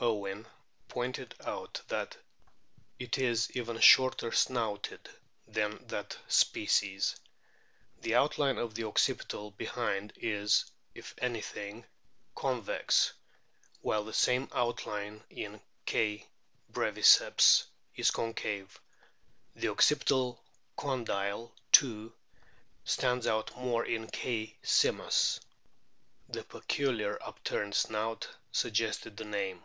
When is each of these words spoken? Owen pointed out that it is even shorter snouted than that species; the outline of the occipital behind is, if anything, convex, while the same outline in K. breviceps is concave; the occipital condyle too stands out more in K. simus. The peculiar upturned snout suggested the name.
Owen 0.00 0.44
pointed 0.88 1.34
out 1.46 1.80
that 1.88 2.16
it 2.98 3.16
is 3.16 3.50
even 3.56 3.78
shorter 3.80 4.32
snouted 4.32 5.08
than 5.46 5.82
that 5.86 6.18
species; 6.28 7.16
the 8.00 8.14
outline 8.14 8.58
of 8.58 8.74
the 8.74 8.82
occipital 8.84 9.52
behind 9.52 10.12
is, 10.16 10.70
if 10.94 11.14
anything, 11.18 11.86
convex, 12.34 13.14
while 13.80 14.04
the 14.04 14.12
same 14.12 14.46
outline 14.52 15.22
in 15.30 15.60
K. 15.86 16.28
breviceps 16.70 17.64
is 17.94 18.10
concave; 18.10 18.78
the 19.54 19.68
occipital 19.68 20.44
condyle 20.76 21.54
too 21.72 22.12
stands 22.84 23.26
out 23.26 23.56
more 23.56 23.86
in 23.86 24.08
K. 24.08 24.58
simus. 24.62 25.40
The 26.28 26.42
peculiar 26.44 27.16
upturned 27.22 27.74
snout 27.74 28.28
suggested 28.52 29.16
the 29.16 29.24
name. 29.24 29.62